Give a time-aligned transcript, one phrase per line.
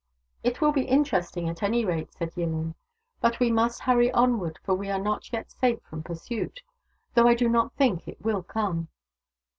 [0.43, 2.73] "It will be interesting, at any rate," said Yillin."
[3.21, 6.61] But we must hurry onward, for we are not yet safe from pursuit—
[7.13, 8.87] though I do not think it will come."